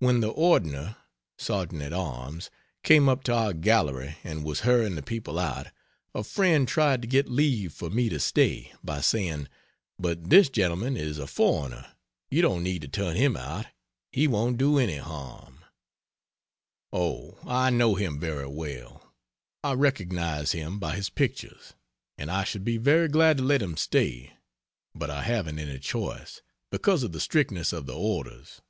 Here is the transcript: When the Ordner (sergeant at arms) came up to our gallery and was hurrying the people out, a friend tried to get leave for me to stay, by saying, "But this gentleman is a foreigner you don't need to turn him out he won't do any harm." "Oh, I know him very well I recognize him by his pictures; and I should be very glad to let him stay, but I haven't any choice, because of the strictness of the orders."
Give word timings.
When 0.00 0.20
the 0.20 0.32
Ordner 0.32 0.94
(sergeant 1.38 1.82
at 1.82 1.92
arms) 1.92 2.50
came 2.84 3.08
up 3.08 3.24
to 3.24 3.34
our 3.34 3.52
gallery 3.52 4.16
and 4.22 4.44
was 4.44 4.60
hurrying 4.60 4.94
the 4.94 5.02
people 5.02 5.40
out, 5.40 5.72
a 6.14 6.22
friend 6.22 6.68
tried 6.68 7.02
to 7.02 7.08
get 7.08 7.28
leave 7.28 7.72
for 7.72 7.90
me 7.90 8.08
to 8.10 8.20
stay, 8.20 8.72
by 8.84 9.00
saying, 9.00 9.48
"But 9.98 10.30
this 10.30 10.50
gentleman 10.50 10.96
is 10.96 11.18
a 11.18 11.26
foreigner 11.26 11.84
you 12.30 12.42
don't 12.42 12.62
need 12.62 12.82
to 12.82 12.88
turn 12.88 13.16
him 13.16 13.36
out 13.36 13.66
he 14.12 14.28
won't 14.28 14.56
do 14.56 14.78
any 14.78 14.98
harm." 14.98 15.64
"Oh, 16.92 17.36
I 17.44 17.70
know 17.70 17.96
him 17.96 18.20
very 18.20 18.46
well 18.46 19.12
I 19.64 19.72
recognize 19.72 20.52
him 20.52 20.78
by 20.78 20.94
his 20.94 21.10
pictures; 21.10 21.74
and 22.16 22.30
I 22.30 22.44
should 22.44 22.64
be 22.64 22.76
very 22.76 23.08
glad 23.08 23.38
to 23.38 23.42
let 23.42 23.62
him 23.62 23.76
stay, 23.76 24.34
but 24.94 25.10
I 25.10 25.22
haven't 25.24 25.58
any 25.58 25.80
choice, 25.80 26.40
because 26.70 27.02
of 27.02 27.10
the 27.10 27.18
strictness 27.18 27.72
of 27.72 27.86
the 27.86 27.96
orders." 27.96 28.60